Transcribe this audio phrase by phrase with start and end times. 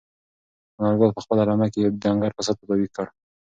[0.77, 3.05] انارګل په خپله رمه کې یو ډنګر پسه تداوي کړ.